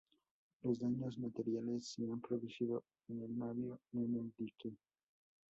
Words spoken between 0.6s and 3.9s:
Los daños materiales se han producido en el navío